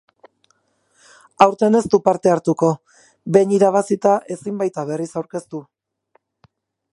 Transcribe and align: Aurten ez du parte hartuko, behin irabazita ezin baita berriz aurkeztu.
Aurten 1.45 1.77
ez 1.79 1.83
du 1.95 1.99
parte 2.07 2.33
hartuko, 2.35 2.69
behin 3.37 3.53
irabazita 3.59 4.15
ezin 4.37 4.57
baita 4.63 4.87
berriz 4.93 5.11
aurkeztu. 5.23 5.63